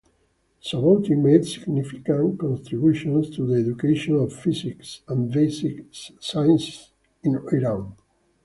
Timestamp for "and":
5.07-5.31